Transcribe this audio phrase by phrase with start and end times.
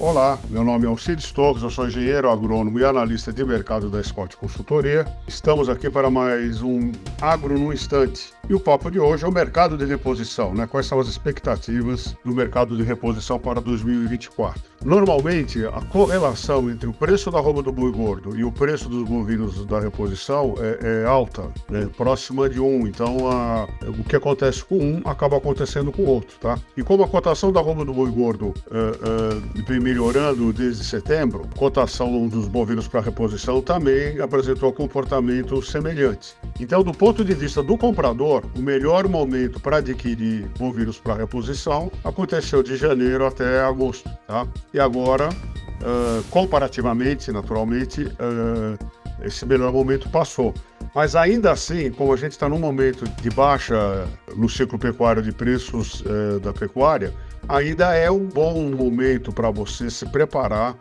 [0.00, 4.02] Olá, meu nome é Alcides Torres, eu sou engenheiro agrônomo e analista de mercado da
[4.02, 5.06] Scott Consultoria.
[5.28, 6.90] Estamos aqui para mais um
[7.20, 8.32] Agro no Instante.
[8.48, 10.66] E o papo de hoje é o mercado de reposição, né?
[10.66, 14.60] Quais são as expectativas do mercado de reposição para 2024?
[14.84, 19.08] Normalmente, a correlação entre o preço da roupa do boi gordo e o preço dos
[19.08, 21.88] bovinos da reposição é, é alta, né?
[21.96, 22.88] próxima de um.
[22.88, 26.58] Então, a, o que acontece com um acaba acontecendo com o outro, tá?
[26.76, 31.48] E como a cotação da roupa do boi gordo é, é, vem melhorando desde setembro,
[31.56, 36.36] cotação dos bovinos para reposição também apresentou comportamento semelhante.
[36.60, 41.90] Então, do ponto de vista do comprador, o melhor momento para adquirir bovinos para reposição
[42.04, 44.46] aconteceu de janeiro até agosto, tá?
[44.72, 48.78] E agora, uh, comparativamente, naturalmente, uh,
[49.24, 50.54] esse melhor momento passou.
[50.94, 55.30] Mas ainda assim, como a gente está num momento de baixa no ciclo pecuário de
[55.30, 56.02] preços
[56.42, 57.12] da pecuária,
[57.48, 60.76] ainda é um bom momento para você se preparar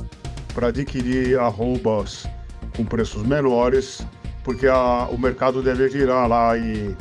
[0.54, 2.28] para adquirir arrobas
[2.76, 4.06] com preços menores,
[4.44, 6.96] porque a, o mercado deve virar lá em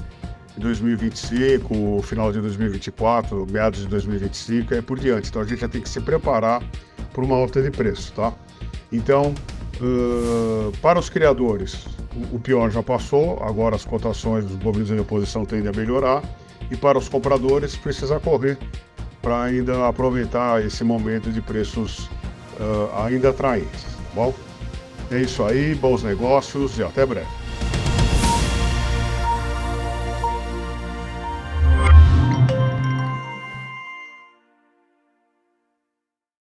[0.59, 5.29] 2025, final de 2024, meados de 2025 e por diante.
[5.29, 6.63] Então a gente já tem que se preparar
[7.13, 8.33] para uma alta de preço, tá?
[8.93, 9.35] Então,
[9.81, 14.97] uh, para os criadores, o, o, pior já passou, agora as cotações dos bovinos em
[14.97, 16.23] reposição tendem a melhorar
[16.71, 18.59] e para os compradores precisa correr
[19.23, 22.09] para ainda aproveitar esse momento de preços
[22.59, 24.35] uh, ainda atraentes, tá bom?
[25.11, 27.48] É isso aí, bons negócios e até breve.